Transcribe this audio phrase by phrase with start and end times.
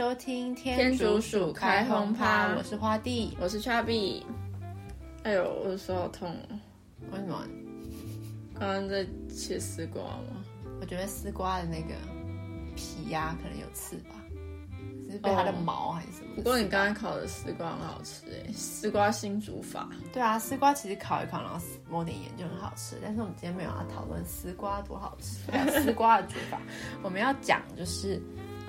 [0.00, 4.22] 收听天竺鼠开轰趴，我是花弟，我是 Chubby。
[5.24, 6.34] 哎呦，我的手好痛！
[7.12, 7.46] 为什么？
[8.58, 10.42] 刚刚在切丝瓜吗？
[10.80, 11.94] 我觉得丝瓜的那个
[12.74, 14.14] 皮呀，可能有刺吧，
[15.10, 16.34] 是被它的毛还是什么？
[16.36, 19.86] 不过你刚刚烤的丝瓜很好吃哎，丝瓜新煮法。
[20.14, 22.96] 对啊，丝瓜其实烤一烤，然后抹点盐就很好吃。
[23.02, 25.42] 但是我们今天没有要讨论丝瓜多好吃，
[25.82, 26.58] 丝瓜的煮法，
[27.04, 28.18] 我们要讲就是。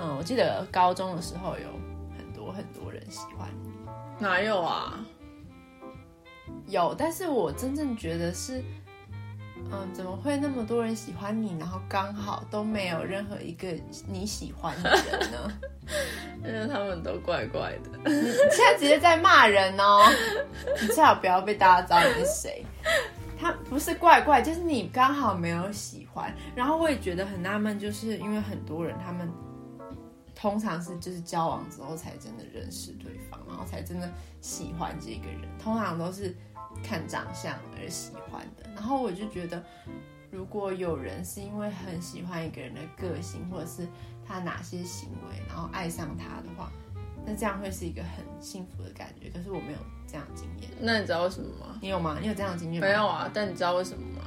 [0.04, 1.70] 嗯，我记得高中的时候有
[2.18, 3.70] 很多很多人喜欢你，
[4.18, 5.00] 哪有啊？
[6.66, 8.64] 有，但是我真正觉得是，
[9.72, 13.68] 嗯，怎么会那么多人喜欢你，然后刚好都没有任何一个
[14.08, 15.54] 你喜欢的人呢？
[16.44, 18.12] 因为他们都怪怪的。
[18.12, 20.04] 你现在直接在骂人哦！
[20.82, 22.66] 你最好不要被大家知道你是谁。
[23.40, 26.34] 他不是怪怪，就是你刚好没有喜欢。
[26.56, 29.32] 然后我也觉得很纳闷，就是因为很多人他们。
[30.42, 34.12] 通常是就是交往之后才真的认识对方，然后才真的
[34.42, 35.42] 喜欢这个人。
[35.60, 36.36] 通常都是
[36.84, 38.68] 看长相而喜欢的。
[38.74, 39.64] 然后我就觉得，
[40.32, 43.88] 如果有人是因为很喜欢一个人的个性，或者是
[44.28, 46.72] 他哪些行为，然后爱上他的话，
[47.24, 49.30] 那这样会是一个很幸福的感觉。
[49.30, 50.72] 可是我没有这样的经验。
[50.80, 51.78] 那你知道为什么吗？
[51.80, 52.18] 你有吗？
[52.20, 52.88] 你有这样的经验吗？
[52.88, 53.30] 没有啊。
[53.32, 54.22] 但你知道为什么吗？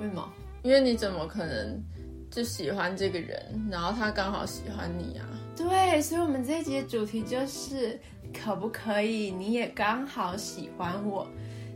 [0.00, 0.32] 为什么？
[0.62, 1.82] 因为你怎么可能？
[2.30, 5.26] 就喜欢这个人，然后他刚好喜欢你啊。
[5.56, 7.98] 对，所以，我们这一集的主题就是
[8.32, 11.26] 可不可以你也刚好喜欢我？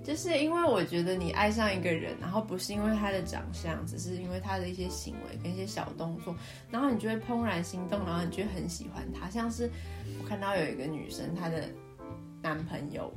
[0.04, 6.34] 就是因为我觉得你爱上一个人，然后不是因为他的长相，只是因为他的一些行为跟一些小动作，
[6.70, 9.30] 然后你就会怦然心动，然后你就很喜欢他。
[9.30, 9.70] 像是
[10.20, 11.64] 我看到有一个女生，她的
[12.42, 13.12] 男朋友。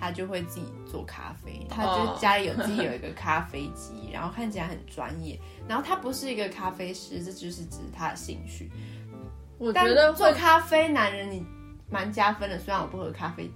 [0.00, 4.14] 他就会自己做咖啡，他就家里有自己有一个咖啡机，oh.
[4.14, 5.38] 然后看起来很专业。
[5.68, 8.70] 然后他不是一个咖啡师，这就是只是他的兴趣。
[9.58, 11.44] 我觉得做咖啡，男人你
[11.90, 12.58] 蛮加分的。
[12.58, 13.50] 虽然我不喝咖啡，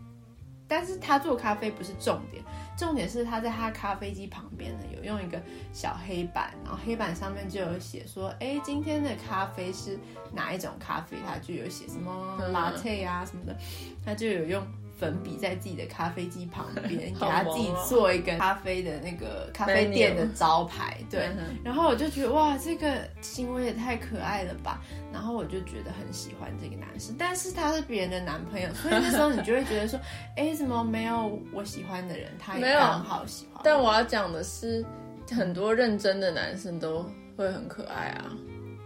[0.68, 2.44] 但是他做咖啡不是重点，
[2.76, 5.40] 重点是他在他咖啡机旁边呢，有用一个
[5.72, 9.98] 小黑板，然后黑板上面就有写说，哎，今天的咖啡是
[10.30, 11.16] 哪一种咖啡？
[11.26, 13.56] 他就有写什么 latte 啊什么的，
[14.04, 14.62] 他就有用。
[15.04, 20.98] 粉笔在自己的咖啡机旁边， 给他自己做一个咖啡的那个咖啡店的招牌。
[21.10, 21.28] 对，
[21.62, 24.82] 然后我就觉得哇，这个行为也太可爱了吧。
[25.12, 30.00] 然后我就觉得很喜欢这个男生，但是他是别人的男朋友，所以那时候你就会觉得说，
[30.36, 32.30] 哎，怎么没有我喜欢的人？
[32.38, 33.60] 他也刚好喜欢。
[33.62, 34.84] 但我要讲的是，
[35.30, 37.04] 很多认真的男生都
[37.36, 38.32] 会很可爱啊，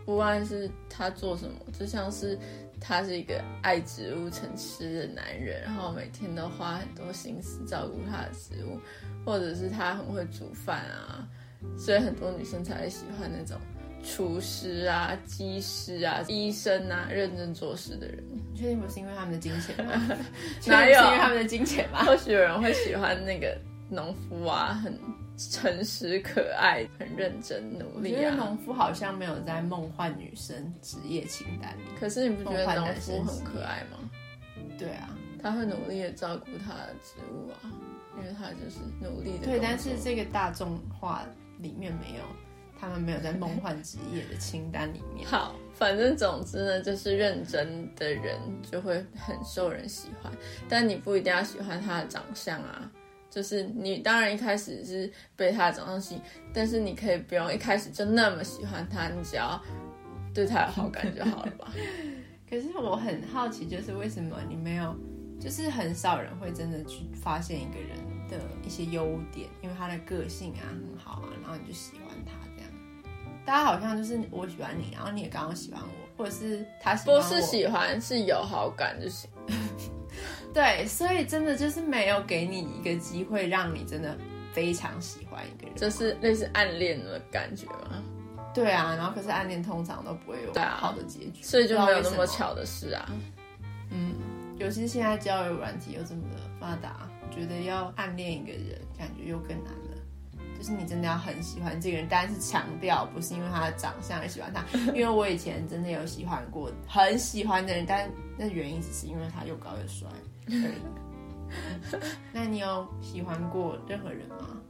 [0.04, 2.38] 不管是他做什么，就像是。
[2.80, 8.78] 他是一个爱植物成痴的男人，然后每天都花很多心思照顾他的植物，
[9.24, 11.28] 或者是他很会煮饭啊，
[11.76, 13.58] 所以很多女生才会喜欢那种
[14.02, 18.22] 厨师啊、技师啊、医生啊，认真做事的人。
[18.52, 19.92] 你确定不是因为他们的金钱吗？
[20.66, 20.94] 哪有？
[20.94, 22.04] 是因为他们的金钱吗？
[22.04, 23.56] 或许有人会喜欢那个
[23.88, 24.98] 农夫啊，很。
[25.38, 28.18] 诚实、可爱、很认真、努力啊！
[28.18, 31.82] 我觉得农夫好像没有在梦幻女生职业清单里。
[31.98, 33.98] 可是你不觉得农夫很可爱吗？
[34.76, 37.70] 对啊，他会努力的照顾他的植物啊，
[38.18, 39.46] 因为他就是努力的。
[39.46, 41.24] 对，但是这个大众化
[41.58, 42.24] 里面没有，
[42.80, 45.26] 他们没有在梦幻职业的清单里面。
[45.30, 48.38] 好，反正总之呢，就是认真的人
[48.70, 50.32] 就会很受人喜欢，
[50.68, 52.90] 但你不一定要喜欢他的长相啊。
[53.30, 56.22] 就是你当然一开始是被他的长相吸引，
[56.52, 59.60] 但是你可以不用一开始就那么喜欢他，你只要
[60.34, 61.72] 对他有好感就好了吧。
[62.48, 64.96] 可是我很好奇，就是为什么你没有，
[65.38, 72.70] 就是很少人会真的去发现一个人的一些优点，因为他的个性啊很好啊，然后你就喜欢他这样。
[73.44, 79.28] 大家好像就是我喜欢你，然后你也刚刚喜欢我，或者是他喜欢我，不是喜欢，是有好感就行。
[80.52, 84.16] 对，所以真的就是没有给你一个机会，让你真的
[84.52, 88.02] 非常喜欢一个人，就是类似暗恋的感觉吗？
[88.54, 93.08] 对啊，然后可是暗恋通常都不会有好的结局，所以就没有那么巧的事啊。
[93.90, 94.14] 嗯，
[94.58, 99.96] 尤其是现在交友软体又这么的发达，我觉得要暗恋一个人，感觉又更难了。
[100.58, 110.08] 就是你真的要很喜欢这个人，但是强调不是因为他的长相而喜欢他，因为我以前真的有喜欢过很喜欢的人，但那原因只是因为他又高又帅。
[112.32, 114.60] 那你有喜欢过任何人吗？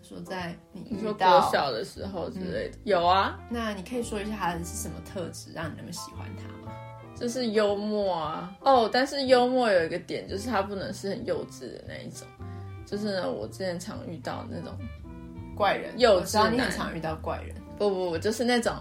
[0.00, 3.38] 说在你遇到你说多小的时候之类的，嗯、有啊。
[3.50, 6.72] 那你可以说一下他的是什么特质，让你那么喜欢他吗？
[7.14, 8.56] 就是幽默啊。
[8.62, 12.26] 哦，但是幽默有一个点，就是他不能是很幼稚的那一种。
[12.86, 14.72] 就是呢，我之前常遇到那种
[15.54, 16.54] 怪人，幼稚男。
[16.54, 17.54] 你很常遇到怪人。
[17.76, 18.72] 不不不，就是那种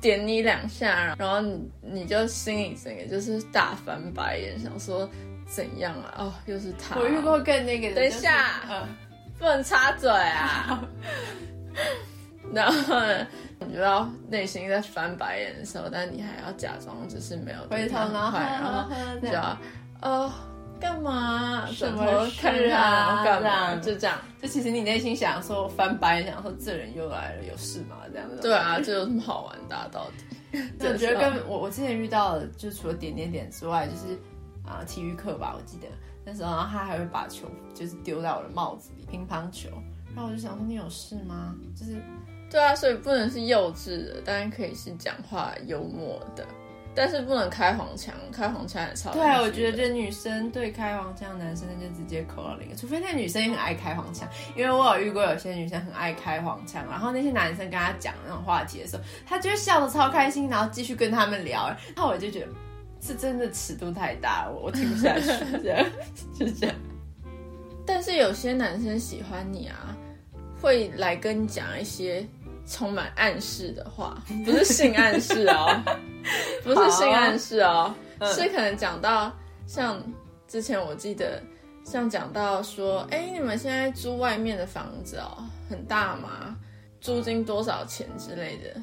[0.00, 5.08] 点你两下，然后你你就心里整个就是大翻白眼，想说
[5.54, 6.14] 怎样啊？
[6.18, 6.98] 哦，又是他。
[6.98, 7.94] 我遇过更那个的。
[7.96, 8.88] 等一下，嗯，
[9.38, 10.82] 不能插嘴啊。
[12.54, 13.26] 然后呢，
[13.60, 18.90] 你就要内心在翻白眼的时候，但你还要假装只是没有回头，然后然后
[19.20, 19.58] 就要
[20.00, 20.32] 哦。
[20.80, 21.68] 干嘛？
[21.78, 22.04] 转头
[22.40, 23.76] 看他干嘛？
[23.76, 27.98] 就这样，就其实你内心想说翻白眼，想说这人又来了，有事吗？
[28.12, 28.40] 这样子。
[28.42, 29.88] 对啊，这有什么好玩的？
[29.92, 30.60] 到底？
[30.80, 34.18] 我觉得跟我我之前遇到的，就除了点点点之外，就是
[34.64, 35.86] 啊、呃，体育课吧，我记得
[36.24, 39.68] 那时候，然后他还会把球就是丢在我的帽子里，乒乓球。
[40.14, 41.54] 然后我就想说，你有事吗？
[41.74, 41.96] 就是，
[42.50, 46.46] 对啊，所以不能是幼稚的，当然可以是讲话幽默的。
[46.94, 49.10] 但是不能开黄腔，开黄腔也超。
[49.12, 52.76] 对啊，我觉得这女生对开黄腔，男生就直接扣到零。
[52.76, 61.68] 除非那女生也很爱开黄腔，因为我有遇过有些女生很爱开黄腔，然后那些男生跟她讲那种话题的时候，她就会笑得超开心，然后继续跟他们聊。
[61.68, 62.48] 然后我就觉得
[63.02, 65.26] 是真的尺度太大了，我我听不下去，
[65.62, 65.84] 这样
[66.32, 66.76] 就是这样。
[67.84, 69.94] 但是有些男生喜欢你啊，
[70.60, 72.26] 会来跟你讲一些。
[72.64, 75.82] 充满暗示的话， 不是性暗示哦，
[76.62, 79.32] 不是性暗示哦，啊、是可能讲到
[79.66, 80.00] 像
[80.46, 81.42] 之前我记得，
[81.84, 86.56] 像讲到说，哎、欸，你们现在租外面的房子哦，很大吗？
[87.00, 88.80] 租金多少钱之类的，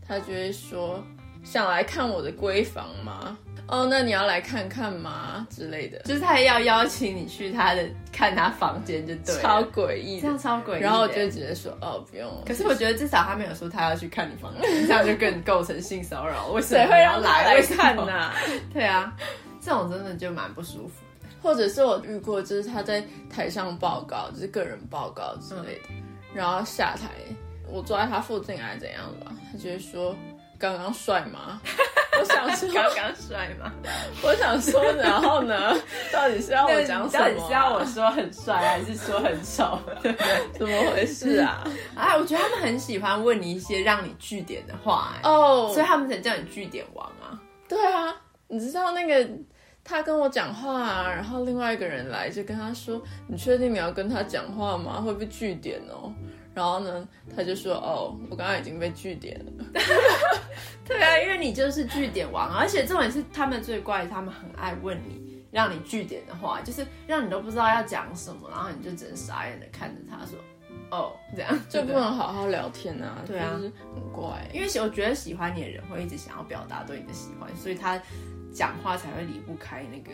[0.00, 1.04] 他就会说，
[1.44, 3.36] 想来看我的闺房吗？
[3.70, 5.46] 哦，那你要来看看吗？
[5.50, 10.80] 之类的，就是他要邀请你去他的看他房间，就对，超诡异，这样超诡异。
[10.80, 12.44] 然后我就直接说，哦，不用了。
[12.46, 16.46] 可是我觉得至少他没有说他要去看你房间，这样就更构成性骚扰。
[16.48, 18.32] 为什么谁会让他来看呢？
[18.72, 19.14] 对啊，
[19.60, 21.28] 这种真的就蛮不舒服的。
[21.42, 26.02] 或者是我遇过，就是他在台上报告，就是个人报告之类的，嗯、
[26.32, 27.10] 然后下台，
[27.70, 30.16] 我坐在他附近还是怎样吧，他就会说。
[30.58, 31.60] 刚刚帅吗？
[32.20, 33.72] 我想说刚刚帅吗？
[34.24, 35.72] 我想说，然后呢？
[36.12, 37.28] 到底是要我讲什么、啊？
[37.28, 39.78] 到底是要我说很帅，还是说很丑？
[40.02, 40.58] 对不对？
[40.58, 41.62] 怎么回事啊？
[41.94, 47.38] 哎， 我觉得他们很喜欢问你一些让你据点的话、欸，哎哦，所以他们才叫你据点王啊。
[47.68, 48.12] 对啊，
[48.48, 49.30] 你知道那个
[49.84, 55.00] 他跟我讲话、啊，然后另外一个人来就跟他说：“你确定你要跟他讲话吗？
[55.00, 56.12] 会被据点哦。”
[56.58, 59.52] 然后呢，他就说：“哦，我刚刚已经被据点了。
[60.84, 70.36] ”对啊，因为你就是据点王，而且这种也是他们最怪，他们很爱问你，让你据点的话，就是让你都不知道要讲什么，然后你就只能傻眼的看着他说
[70.90, 74.44] ：“哦，这样就不能好好聊天啊。”对啊，就是很怪。
[74.52, 78.02] 因为我觉得喜欢你的人会一直想要表达对你的喜欢，所以他
[78.52, 80.10] 讲话才会离不开那个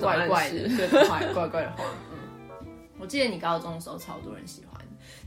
[0.00, 1.84] 怪怪的、各种怪怪怪的话。
[2.10, 2.66] 嗯，
[2.98, 4.77] 我记得你高中的时候，超多人喜欢。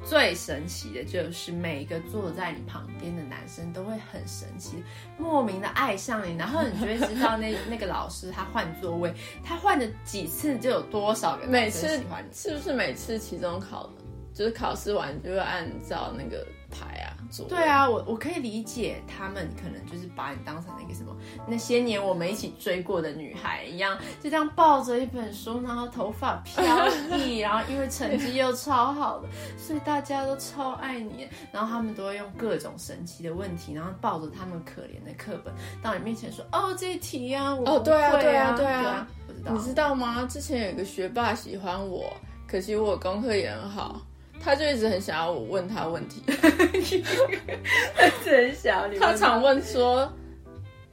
[0.03, 4.83] 最神奇的就是每一个坐在你旁边的男生都会很神奇，
[5.17, 9.13] 莫名的爱上你，然后你就会知道那 那个老师他换座位，
[9.43, 13.89] 他换了几次就有多少个男生喜欢你，是不是每次期中考
[14.33, 17.11] 就是考试完就会按照那个牌啊？
[17.47, 21.15] 对啊，我我可以理解他们可能就是把你当成那个什么
[21.47, 26.63] 那些年我们一起追过的女孩一样，就这样抱着一本书，然后头发飘
[27.15, 31.29] 逸， 然后因为成绩又超好的，所以大家都超爱你。
[31.53, 39.51] 然后他们都会用各种神奇的问题，然后抱着他们可怜的课本到你面前说：“哦，这一题、啊，我啊。”哦，对啊，对啊，对啊，不知道。
[39.53, 40.25] 你知道吗？
[40.29, 42.11] 之前有一个学霸喜欢我，
[42.45, 44.01] 可惜我功课也很好。
[44.43, 48.97] 他就一直很想要我问他问题， 他很想要你。
[48.97, 50.11] 他常问说，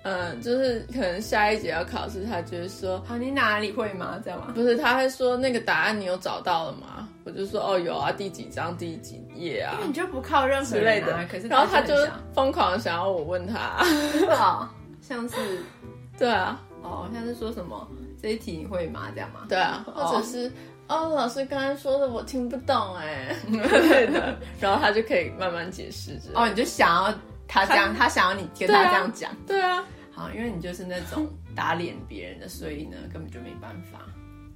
[0.03, 4.21] 嗯，就是可能下一节要考试，他就是说，啊，你哪里会吗？
[4.25, 4.53] 这样吗？
[4.55, 7.09] 不是，他会说那个答案你有找到了吗？
[7.25, 9.79] 我就说，哦，有啊，第几章第几页啊？
[9.87, 11.27] 你就不靠任何人、啊、之类的。
[11.31, 11.95] 可是，然后他就
[12.35, 13.85] 疯狂想要我问他，
[14.31, 14.69] 哦，
[15.01, 15.37] 像是，
[16.19, 17.87] 对啊，哦，像是说什么
[18.21, 19.09] 这一题你会吗？
[19.15, 19.41] 这样吗？
[19.49, 20.47] 对啊，或者是。
[20.49, 20.53] 哦，
[20.89, 26.19] 老师刚才说的我听不懂哎， 对的，然后他就可以慢慢解释。
[26.35, 27.15] 哦，你就想要
[27.47, 34.01] 他这样，他，他想要你跟他这样讲，对啊，好，因为你就是那种打脸别人的，所以呢根本就没办法。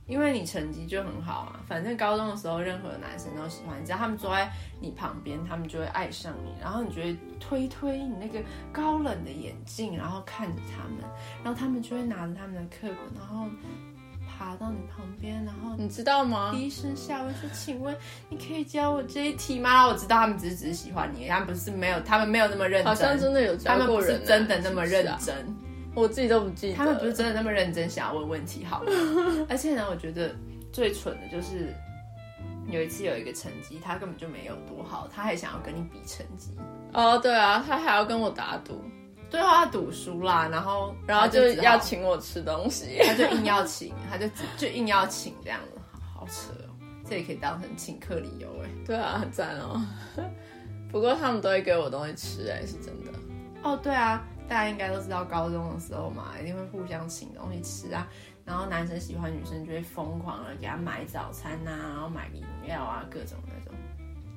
[0.07, 8.41] 因为你成绩就很好啊，反正高中的时候任何男生都喜欢你，只要他们坐在你旁边，他们就会爱上你，然后你就会推推你那个
[8.73, 11.09] 高冷的眼镜，然后看着他们，
[11.45, 13.47] 然后他们就会拿着他们的课本，然后。
[14.39, 16.53] 爬到你旁边，然后你知道吗？
[16.55, 17.97] 低声下问说：“请问
[18.29, 22.87] 你可以教我这一题吗？”我知道他们只是只是喜欢你，他们不是没有，他们没有那么认真。
[22.87, 25.19] 好像真的有教过人，他们不是真的那么认真。
[25.19, 25.45] 是是啊、
[25.95, 28.65] 我自己都不记得，他们不是真的那么认真想要问问题。
[28.65, 28.83] 好，
[29.49, 30.35] 而且呢，我觉得
[30.73, 31.75] 最蠢的就是
[32.67, 36.57] 有一次有一个成绩，他根本就没有多好，他还想要跟你比成绩。
[36.95, 38.83] 哦，对啊，他还要跟我打赌，
[39.33, 45.81] 对啊，他赌输啦，然后然后就要请我吃东西， 他就硬要请，他就就硬要请这样子，
[46.15, 46.71] 好，好扯哦，
[47.09, 48.69] 这也可以当成请客理由哎。
[48.87, 49.83] 对啊，很赞哦。
[50.93, 53.11] 不过他们都会给我东西吃哎，是真的。
[53.63, 58.07] 哦，对啊，大家应该都知道高中的时候嘛，一定会互相请东西吃啊。
[58.45, 63.39] 然后男生喜欢女生就会疯狂的给他买早餐呐、啊，然后买饮料啊，各种。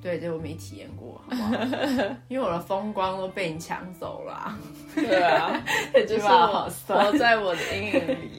[0.06, 1.64] 对，这我没体验过，好好？
[2.28, 4.58] 因为我的风光都被你抢走了、啊。
[4.94, 5.60] 对啊，
[5.92, 8.30] 这句话好酸，活在我的阴影里。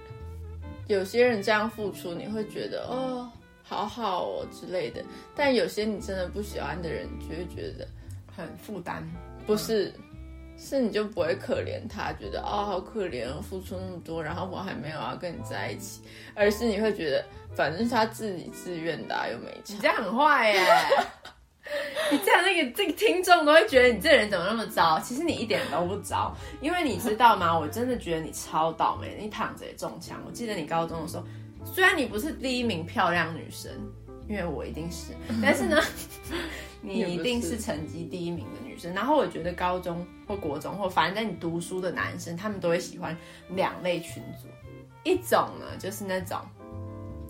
[0.88, 3.30] 有些人这样付出，你会觉得哦，
[3.62, 5.04] 好好哦之类的。
[5.36, 7.86] 但有些你真的不喜欢的人，就会觉得
[8.34, 9.06] 很负担。
[9.46, 9.92] 不是。
[10.56, 16.00] 是你就不会可怜他，觉得哦好可怜，付出那么多，然后我还没有要跟你在一起，
[16.32, 17.24] 而是你会觉得
[17.56, 19.76] 反正是他自己自愿的，又没钱。
[19.76, 20.60] 你这样很坏耶！
[22.12, 25.00] 你这样那个这个听众都会觉得你这人怎么那么糟？
[25.00, 27.58] 其实你一点都不糟，因为你知道吗？
[27.58, 30.20] 我真的觉得你超倒霉，你躺着也中枪。
[30.26, 31.24] 我记得你高中的时候，
[31.64, 33.70] 虽然你不是第一名漂亮女生。
[34.26, 35.78] 因为我一定是，但是呢，
[36.80, 38.94] 你一定是成绩第一名的女生。
[38.94, 43.14] 然后我觉得高中或国中或反正在你读书的男生，他们都会喜欢
[43.50, 44.48] 两类群组，
[45.02, 46.38] 一种呢就是那种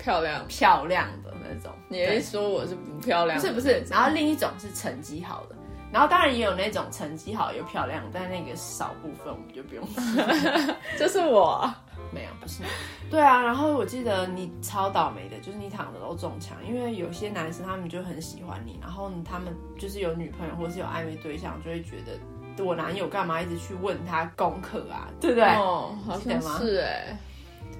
[0.04, 1.72] 漂亮漂亮的那种。
[1.88, 3.42] 你是说我是不漂亮的？
[3.42, 3.82] 不是不是。
[3.90, 5.56] 然后另一种是成绩好的，
[5.90, 10.76] 然后当然也有那种成绩好又漂亮，但那个少部分我们就不用说。
[11.00, 11.72] 就是我。
[12.12, 12.62] 没有，不是。
[13.10, 25.44] 对啊，然后我记得你超倒霉的，就是你躺着都中枪，因为有些男生他们就很喜欢你，然后他们就是有女朋友或是有暧昧对象，就会觉得我男友干嘛一直去问他功课啊，对不对？
[25.54, 27.18] 哦，好像是哎，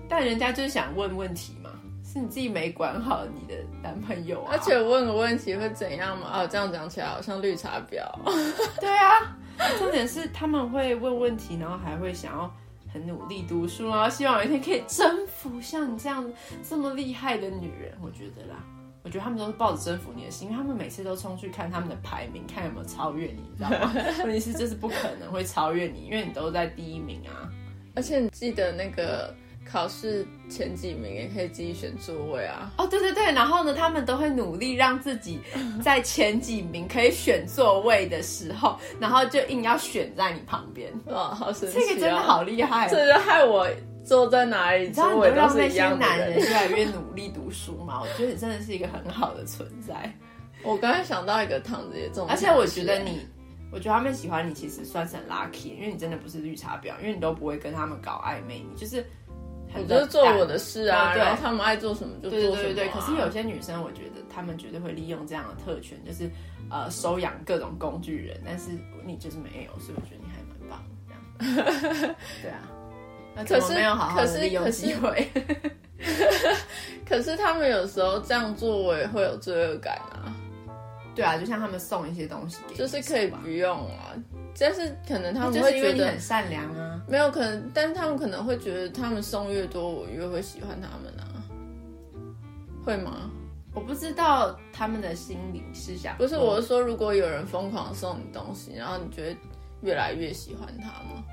[0.09, 1.71] 但人家就是想问问题嘛，
[2.15, 4.53] 是你自己没管好你的男朋友啊。
[4.53, 6.31] 而且问个问题会怎样嘛？
[6.33, 8.03] 哦，这样讲起来好像绿茶婊。
[8.81, 9.37] 对啊，
[9.79, 12.51] 重点是他们会问问题，然后还会想要。
[12.93, 16.25] 很努力读书，然后希望有一天可以征服像你这样
[16.63, 17.93] 这么厉害的女人。
[18.01, 18.55] 我觉得啦，
[19.03, 23.93] 我觉得他们都是抱着征服你的心，因为他们每次都冲去看他们的排名，看有没有超越你，你知道吗？
[24.23, 27.51] 问题是这是不可能会超越你，因为你都在第一名啊。
[27.97, 29.35] 而且你记得那个。
[29.65, 32.71] 考试前几名也可以自己选座位啊！
[32.79, 35.41] 哦，对对对，然后呢，他们都会努力让自己
[35.83, 40.93] 在前几名可以选座位的时候，然后就硬要选在你旁边。
[41.07, 41.81] 哇，好神奇啊！
[41.81, 43.69] 这个真的好厉害，这就害我
[44.05, 46.07] 坐在哪里座位都是一样的。
[46.07, 50.13] 让那些男人越来越努力读书嘛，我觉得你真的是一个很好的存在。
[50.63, 53.27] 我刚才想到一个躺着也中，而且我觉得你，
[53.73, 59.05] 我觉得他们喜欢你其实算是很 lucky，因为你真的不是绿茶婊，因为你都不会跟他们搞暧昧，你就是。
[59.77, 62.57] 我就是做我的事啊，对，然后他们爱做什么就做什么啊。
[62.57, 66.31] 对对对对，可是有些女生，我觉得她们绝对会利用这样的特权，就是
[66.71, 68.41] 呃收养各种工具人。
[68.45, 68.71] 但是
[69.05, 72.15] 你就是没有，所以我觉得你还蛮棒的这样。
[72.43, 72.61] 对啊，
[73.35, 75.29] 那可是没有好好的利用机会。
[77.07, 80.33] 可是他们有时候这样做，我也会有罪恶感啊。
[81.15, 84.15] 对啊，就像他们送一些东西给，就是可以不用啊。
[84.59, 91.43] 但是可能他们会觉得很善良啊，没有可能，但是他们可能会觉得他们送越多，我越会喜欢他们啊，
[92.85, 93.31] 会吗？
[93.75, 99.37] 我不知道他们的心理是想，不是，我是说，如果有人疯狂送你东西，然后你觉得
[99.83, 101.25] 越来越喜欢他吗？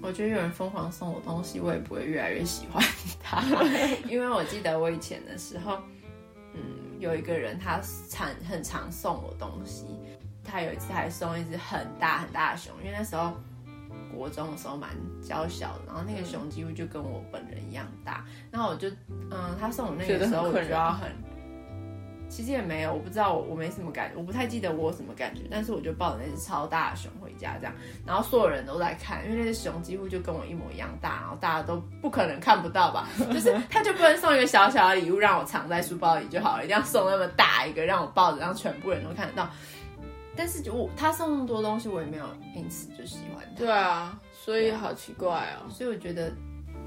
[0.00, 2.80] 我觉得有人疯狂送我东西，我也不会越来越喜欢
[3.20, 3.42] 他，
[4.08, 5.78] 因为我记得我以前的时候，
[6.54, 6.60] 嗯，
[7.00, 9.86] 有一个人他常很常送我东西。
[10.44, 13.32] 他有一次还送一只很大很大的熊，因为那时候
[14.14, 18.24] 国中的时候蛮娇小的，然后那个熊几乎就跟我本人一样大。
[18.50, 18.88] 然后我就，
[19.30, 21.10] 嗯，他送我那个时候，我就要很，
[22.28, 27.74] 其实也没有，我不知道我我没什么感觉，我不太记得我有什么感觉，但是我就抱着那只超大的熊回家，这样，
[28.06, 33.08] 然后所有人都在看，因为那只熊几乎就跟我一模一样大，然后大家都不可能看不到吧？
[33.32, 39.48] 就是他就不能送一个小小的礼物让我藏在书包里就好了，一定要送那么大一个让我抱着，让全部人都看得到。
[40.36, 43.58] 但是就我他送那么多东西，我也没有因此就喜欢他。
[43.58, 45.70] 对啊，所以好奇怪哦。
[45.70, 46.32] 所以我觉得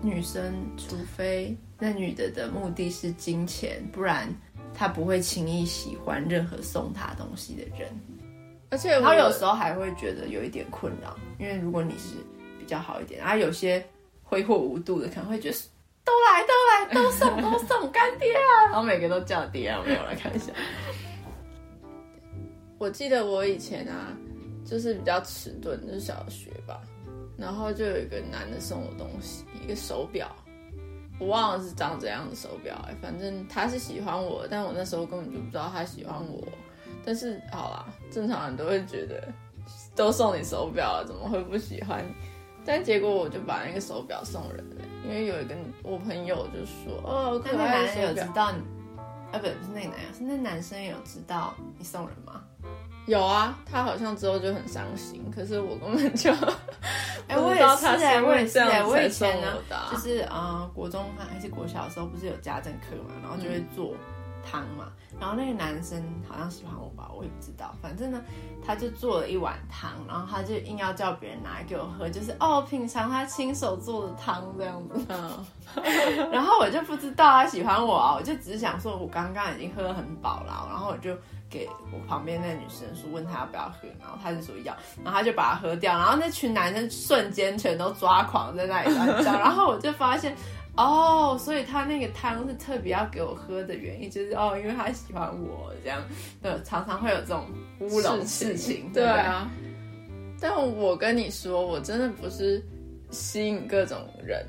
[0.01, 4.27] 女生，除非那女的的目的是金钱，不然
[4.74, 7.89] 她不会轻易喜欢任何送她东西的人。
[8.70, 12.16] 而且她有时候还会觉得有一点困扰，因为如果你是
[12.60, 13.84] 比较好一点，然后有些
[14.24, 15.58] 挥霍无度的，可能会觉得
[16.04, 20.51] 都来都来都送都送干爹啊，然后每个都叫爹啊，没有来看一下。
[22.77, 24.15] 我记得我以前啊，
[24.65, 26.81] 就是比较迟钝，就是小学吧，
[27.38, 30.36] 然后就有一个男的送我东西，一个手表，
[31.19, 36.48] 我忘了是长怎样的手表哎，反正他是喜欢我，但我那时候根本就不知道他喜欢我。
[37.03, 39.27] 但是好啦，正常人都会觉得
[39.96, 42.05] 都送你手表了，怎么会不喜欢？
[42.65, 48.60] 但结果我就把那个手表送人了，因为有一个我朋友就说：“哦，可爱的手表。”有知道你
[49.31, 49.39] 啊？
[49.39, 52.43] 不，不是那个男生，是那男生有知道你送人吗？
[53.08, 56.30] 有啊，他好像之后就很伤心，可是我根本就
[57.30, 59.48] 哎、欸，我也是哎、欸，我也是哎、欸，我以前呢，
[59.90, 63.94] 就是啊、呃，国中还是国小的时候，不是有家政课嘛，然后就会做
[64.44, 68.22] 汤嘛，嗯、然后那个男生好像喜欢我吧，我也不知道，反正呢，
[68.66, 75.48] 他就做了一碗汤，然后他就硬要叫别人拿来给我喝，就是哦，品尝他亲手做的汤这样子，嗯，
[76.30, 81.16] 然后我就不知道他喜欢我啊，我就只是想说，我刚刚已经喝得很饱了，然后我就。
[81.50, 90.36] 给我旁边那女生说，问她要不要喝，然后她就说要，然后她就把它喝掉，然后那群男生瞬间全都抓狂在那里乱叫，然后我就发现，
[90.75, 96.01] 哦，所以他那个汤是特别要给我喝的原因，就是哦，因为他喜欢我这样，
[96.42, 97.46] 对，常常会有这种
[97.80, 99.50] 乌龙事情，对，对啊。
[100.39, 102.63] 但我跟你说，我真的不是
[103.10, 104.46] 吸引各种人，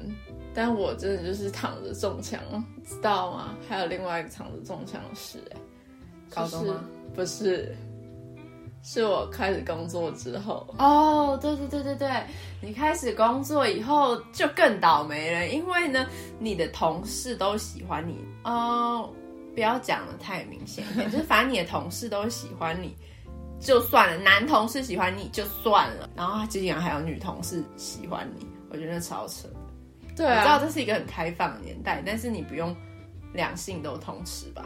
[0.53, 2.39] 但我真的就是躺着中枪，
[2.85, 3.55] 知道吗？
[3.67, 5.57] 还有另外一个躺着中枪的事，哎。
[6.35, 6.85] 高中吗？
[7.15, 7.75] 不是，
[8.83, 10.67] 是我开始工作之后。
[10.79, 12.23] 哦，对对对对对，
[12.61, 16.07] 你开始工作以后就更倒霉了，因为呢，
[16.39, 18.19] 你的同事都喜欢你。
[18.45, 19.13] 哦，
[19.55, 22.95] 不要讲的太明显一点， 就是反正你的同事都喜欢你，
[23.59, 24.17] 就算了。
[24.23, 29.49] 男同事喜欢你就算了，然后竟然还有女同事喜欢你，我觉得超扯。
[30.15, 32.75] 对啊，我知道这是一个很开放的年代，但是你不用
[33.33, 34.65] 两性都通吃吧。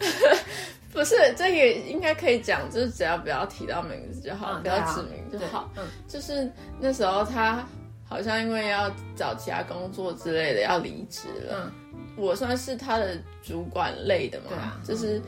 [0.94, 5.68] 不是，这也应该可以讲，就是只要不要提到名字就好，嗯、不要指名就好。
[5.76, 6.48] 嗯，就是
[6.78, 7.66] 那时候他
[8.08, 11.56] 好像因为要找其他工作之类的要离职了。
[11.64, 11.72] 嗯，
[12.16, 15.20] 我算是他的主管类的嘛，啊，就是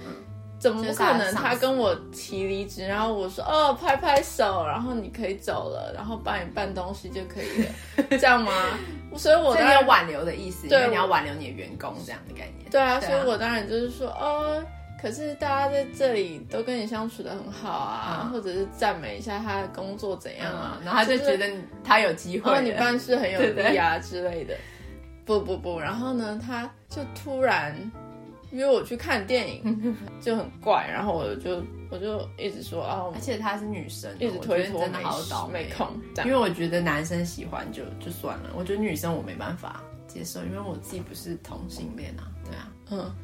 [0.61, 7.69] 怎么可能他跟我提离职，然后我说哦拍拍手，然后你可以走了，然后帮你办东西就可以了，
[8.19, 8.53] 这样吗？
[9.17, 12.71] 所以我当然有挽留的意思，对，你要挽留你的员工这样的概念。
[12.71, 14.65] 对啊，对啊，所以我当然就是说哦。
[15.01, 21.51] 可是大家在这里都跟你相处的很好啊，嗯、或者是赞美一下他的工作怎样啊，嗯、然后他就觉得
[21.85, 24.57] 他有机会，你办事很有力啊之类的。
[25.25, 27.75] 不不不，然后呢，他就突然
[28.53, 30.89] 约我去看电影， 就很怪。
[30.89, 35.89] 然后我就我就一直说啊，而且她是女生，一直推脱，真的好倒霉，没空。
[36.25, 43.15] 因为我觉得男生喜欢就就算了，我觉得女生我没办法接受，因为我自己不是同性恋啊，对啊，嗯。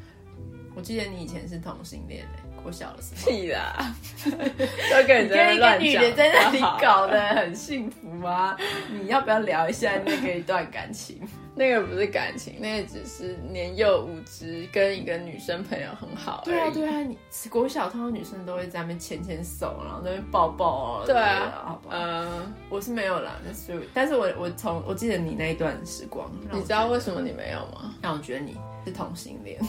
[0.75, 3.31] 我记得你以前是同性恋嘞，我小的时候。
[3.31, 8.57] 屁啦，都跟你在一个女的在那里搞得很幸福吗？
[8.89, 11.21] 你要不要聊一下那个一段感情？
[11.55, 16.41] 那个不是感情，那个只是年幼无知，跟一个女生朋友很好。
[16.43, 17.15] 对啊，对啊，你
[17.47, 21.05] 国小通常女生都会在那边牵牵手，然后在那边抱抱啊。
[21.05, 21.91] 对啊，好吧。
[21.91, 27.93] 嗯，我是没有啦，但是，但是我我从我记得你那一段时光，你知道为什么你没有吗？
[28.01, 29.59] 让我觉得你是同性恋。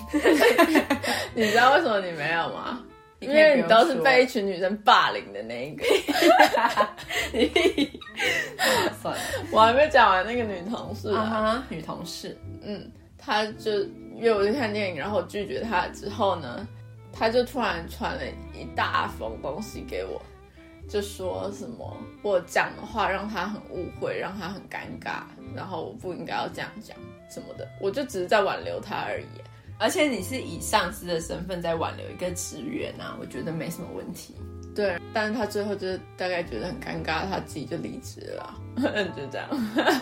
[1.34, 2.82] 你知道为什么你没有吗？
[3.20, 5.84] 因为你都是被一群女生霸凌的那一个。
[9.00, 11.64] 算了，我还没讲完那个女同事啊。
[11.70, 13.70] Uh-huh, 女同事，嗯，她就
[14.16, 16.68] 约我去看电影，然后拒绝她之后呢，
[17.12, 18.20] 她就突然传了
[18.52, 20.20] 一大封东西给我，
[20.86, 25.22] 就说什么我讲的话让她很误会，让她很尴尬，
[25.54, 26.94] 然后我不应该要这样讲
[27.28, 29.26] 什么的，我就只是在挽留他而已。
[29.78, 34.34] 而且你是以上司的身份在挽留一个职员啊，我觉得没什么问题。
[34.74, 38.54] 对，但是他最后就是大概觉得很尴尬，他自己就离职了，
[39.16, 39.48] 就这样。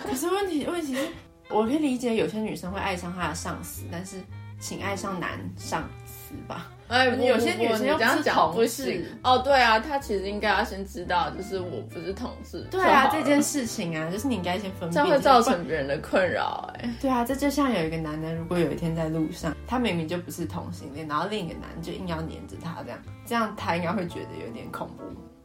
[0.05, 1.09] 可是问题问题是，
[1.49, 4.17] 我可以理解有些女生会爱上她的上司，但是
[4.61, 6.71] 请爱上男上司吧。
[6.93, 12.67] 哎，有些女生又不是同事哦，对啊，她其实应该要先知道，就是我不是同事。
[12.71, 16.71] 对啊，这件事情啊，就是你应该先分辨，这样会造成别人的困扰。
[16.79, 25.05] 哎，对啊，这就像有一个男的，如果有一天在路上，他明明就不是同性恋，然后另一个男的就硬要黏着他，这样，这样他应该会觉得有点恐怖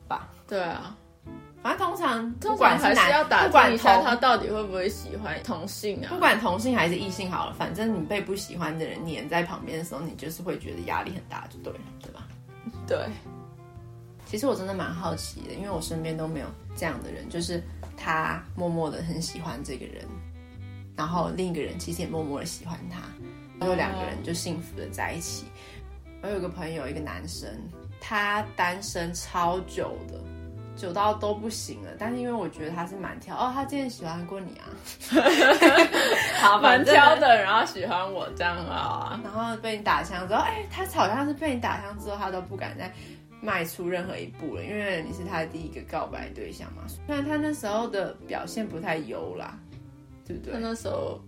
[0.10, 0.28] 吧？
[0.46, 0.96] 对啊。
[1.68, 6.08] 反正通常不管是男，还是要打听一下他到底会不会喜欢同性啊。
[6.08, 12.26] 不管同性还是异性好了，反正你被不喜欢的人黏在旁边的时候，你就是会觉得压力很大，就对了，对吧？
[12.88, 12.98] 对。
[14.26, 17.62] 其实我真的蛮好奇的，因为我身边都没有这样的人，就是
[17.98, 20.06] 他默默的很喜欢这个人，
[20.96, 23.02] 然后另一个人其实也默默的喜欢他，
[23.60, 25.48] 然后两个人就幸福的在一起。
[26.22, 27.50] 我有个朋友，一个男生，
[28.00, 30.18] 他单身超久的。
[30.78, 31.90] 久到都不行了。
[32.00, 34.70] 但是因为我觉得他是蛮挑哦，他之前喜欢过你啊，
[36.40, 42.90] 好，蛮挑的， 然后喜欢我这样啊，然后被你打枪之后，哎，他好像是被你打枪之后，他都不敢再
[43.42, 46.84] 迈出任何一步了，因为你是他的第一个告白对象嘛。
[46.88, 49.58] 虽然他那时候的表现不太优啦，
[50.26, 50.54] 对不对？
[50.54, 51.20] 他那时候。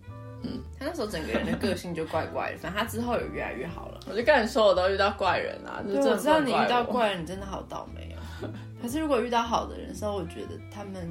[0.41, 3.99] 嗯，他那时候整个人的个性就怪怪的，反正他之后有越来越好了。
[4.09, 5.83] 我就跟你说，我都遇到怪人啊。
[5.85, 8.47] 对，我知道你遇到怪人，你真的好倒霉哦。
[8.81, 11.09] 可是如果遇到好的人的时候，我觉得他们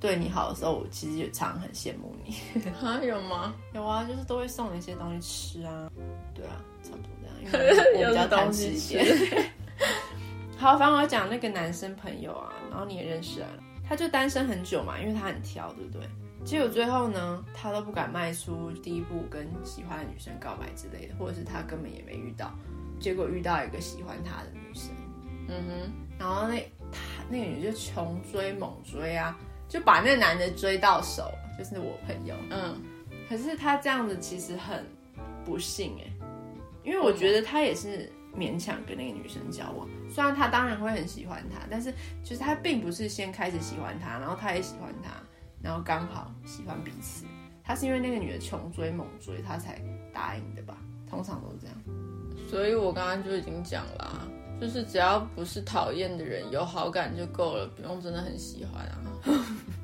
[0.00, 2.34] 对你好的时候，我其实也常很羡慕你。
[2.82, 3.54] 啊，有吗？
[3.74, 5.90] 有啊，就是都会送你一些东西吃啊。
[6.34, 7.26] 对啊，差不多这
[7.58, 9.02] 样，因为 我比较贪吃一些。
[10.56, 13.48] 好，反正我要讲那个男生朋友啊，然后你也认识啊，
[13.86, 16.08] 他就单身很久嘛，因为他很挑，对不对？
[16.44, 22.52] 结果最后呢，他都不敢迈出第一步跟喜欢的女生告白之类的，或者是他根本也没遇到，
[23.00, 24.90] 结果遇到一个喜欢他的女生，
[25.48, 26.83] 嗯哼，然后那他
[27.28, 32.80] 那个女就穷追猛追啊，就把那个男的追到手，就是我朋友，嗯，
[33.28, 34.84] 可是他这样子其实很
[35.44, 36.26] 不幸哎，
[36.82, 45.10] 因为我觉得他也是勉强跟那个女生交往，虽然他当然会很喜欢她，但是就是他并不是先开始喜欢她，然后他也喜欢她。
[45.62, 47.24] 然后刚好喜欢彼此，
[47.62, 49.80] 他是因为那个女的穷追猛追，他才
[50.12, 50.76] 答应的吧？
[51.08, 51.76] 通常都是这样。
[52.46, 54.28] 所以我刚刚就已经讲了啊，
[54.60, 58.98] 就是只要不是讨厌的人，有好感就够了，不用真的很喜欢啊。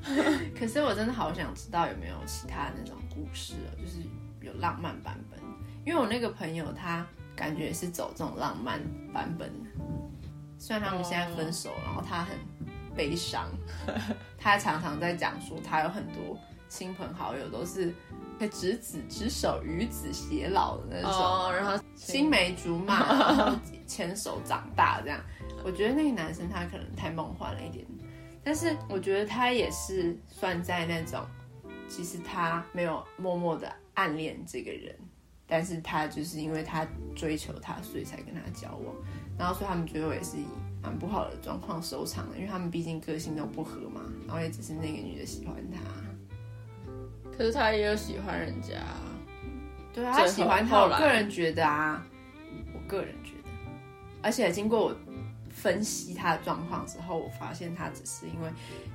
[0.59, 3.98] 可是我真的好想知道有没有其他那种故事哦，就是
[4.40, 5.38] 有浪漫版本。
[5.85, 8.80] 因为我那个朋友他感觉也是走这种浪漫
[9.12, 9.70] 版本的，
[10.59, 12.37] 虽然他们现在分手，然后他很。
[12.92, 13.48] 悲伤，
[14.37, 16.37] 他常常在讲说，他有很多
[16.68, 17.94] 亲朋好友都是
[18.48, 25.20] 执子之手，与子偕老的那种，哦、然后青梅竹马，然后牵手长大这样。
[25.64, 27.85] 我觉得那个男生他可能太梦幻了一点，
[28.42, 31.20] 但是我觉得他也是算在那种，
[31.88, 34.94] 其实他没有默默的暗恋这个人，
[35.46, 38.94] 但是他就是因为他追求他，所以才跟他交往，
[39.38, 40.46] 然后所以他们最后也是以。
[40.83, 45.79] 蛮不好的状况收场的，因为他们毕竟个性都不合嘛，然后也只是那个女的喜欢他，
[47.40, 48.74] 可是他也有喜欢人家，
[49.94, 50.83] 对啊，他喜欢他。
[50.83, 52.05] 我个人觉得啊，
[52.74, 53.48] 我个人觉得，
[54.20, 54.94] 而且经过我
[55.48, 58.50] 分析他的状况之后，我发现他只是因为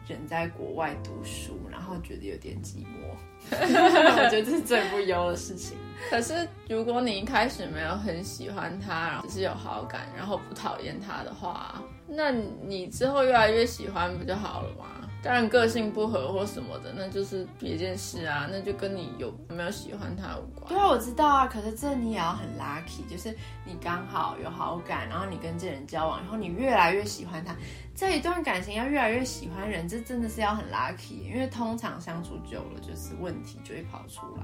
[0.07, 3.15] 人在国外读书，然后觉得有点寂寞。
[3.49, 5.75] 我觉得这是最不优的事情。
[6.11, 15.04] 可是如果你一开始没有很喜欢他，然后只是有好感，然后不讨厌他的话，那你之后越来越喜欢不就好了吗？
[15.25, 20.69] 当然个性不合或什么的，那就是别件事啊，那就跟你有没有喜欢他无关。
[20.69, 23.35] 对啊，我知道啊，可是这你也要很 lucky，就是
[23.65, 27.55] 你刚好有好感，然后你跟这人交往，然后你越来越喜欢他，
[27.95, 34.43] 这一段感情要越来越喜欢人，这真的是要很 lucky，因为通常相处久了，就是问题就会跑出来，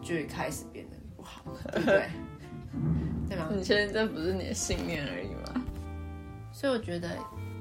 [0.00, 2.08] 就会开始变得不好， 对不对？
[3.28, 3.48] 对吗？
[3.50, 5.64] 你确定这不是你的信念而已吗？
[6.52, 7.08] 所以我觉得。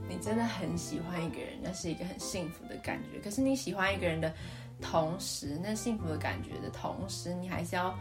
[0.09, 3.19] 你真的很喜欢一个人，那是一个很幸福的感觉。
[3.19, 4.33] 可是你喜欢一个人的
[4.81, 7.95] 同时，那幸福的感觉的同时，你还是要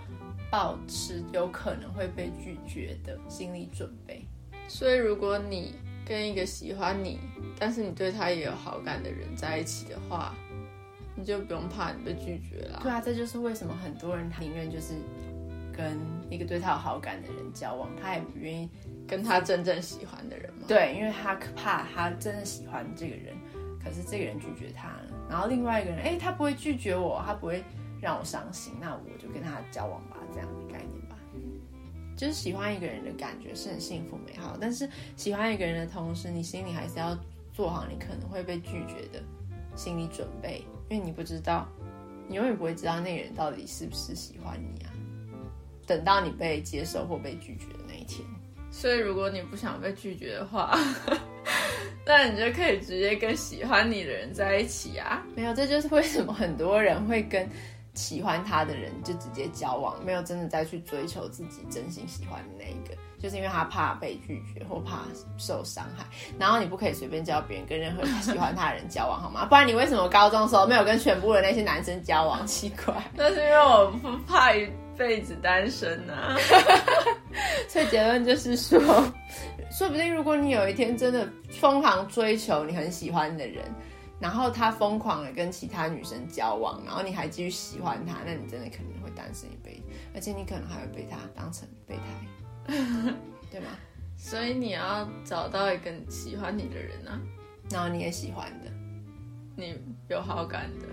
[0.50, 4.24] 保持有可能会被拒绝的心理准备。
[4.66, 5.74] 所以，如果你
[6.06, 7.18] 跟一个喜欢你，
[7.58, 10.34] 但是你对他也有好感的人在一起的话，
[11.14, 12.80] 你就不用怕你被拒绝了。
[12.82, 14.94] 对啊，这就是为什么很多人宁愿就是
[15.76, 15.98] 跟
[16.30, 18.68] 一个对他有好感的人交往，他也不愿意。
[19.08, 20.64] 跟他真正喜欢的人吗？
[20.68, 23.34] 对，因为他怕他真的喜欢这个人，
[23.82, 25.02] 可是这个人拒绝他了。
[25.30, 27.64] 然后另外一个人，哎，他不会拒绝我，他不会
[28.00, 31.16] 让我伤心，那我就跟他交往吧，这样的概念吧。
[32.16, 37.16] 就是喜欢一个人的感觉是很幸福美好，但是喜欢一个人的同时，你心里还是要
[37.52, 39.22] 做好你可能会被拒绝的
[39.74, 41.66] 心理准备，因为你不知道，
[42.28, 44.92] 你永远不会知道那个人到底是不是喜欢你啊。
[45.86, 48.26] 等到你被接受或被拒绝的那一天。
[48.70, 50.78] 所以，如果你不想被拒绝的话，
[52.06, 55.22] 那你就可以直接跟喜欢你的人在一起啊。
[55.34, 57.48] 没有，这就是为什么很多人会跟
[57.94, 65.00] 喜欢他的人就直接交往，没有真的再去追求自己真心喜欢的那一个，就是因为他怕被拒绝或怕
[65.36, 66.04] 受伤害。
[66.38, 69.44] 然后你不可以随便叫别人跟任何喜欢他的人交往，好吗？
[69.50, 72.46] 不然你为什么高中的时候没有跟全部的那些男生交往？
[72.46, 74.52] 奇怪， 那是因为我不怕
[74.98, 76.36] 辈子单身呐、啊。
[77.68, 78.78] 所以结论就是说，
[79.70, 83.64] 说不定如果你有一天真的疯狂追求你很喜欢的人，
[84.18, 89.82] 然后他疯狂的跟其他女生交往，然后你还继续喜欢他，那你真的可能会单身一辈子，
[90.14, 92.74] 而且你可能还会被他当成备胎，
[93.50, 93.68] 对吗？
[94.16, 97.20] 所以你要找到一个喜欢你的人啊，
[97.70, 98.70] 然后你也喜欢的，
[99.54, 100.86] 你有好感的。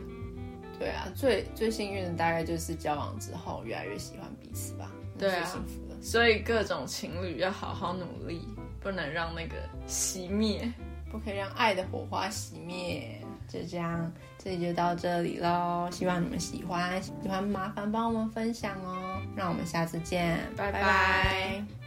[0.79, 4.91] 对啊，最最幸运的大概就是交往之后越来越喜欢彼此吧。
[5.17, 6.01] 对啊，最幸福的。
[6.01, 8.47] 所以各种情侣要好好努力，
[8.81, 9.55] 不能让那个
[9.87, 10.71] 熄灭，
[11.09, 13.19] 不可以让爱的火花熄灭。
[13.47, 15.87] 就这样，这里就到这里喽。
[15.91, 19.21] 希望你们喜欢，喜欢麻烦帮我们分享哦。
[19.35, 20.81] 让我们下次见，拜拜。
[20.81, 21.84] 拜拜。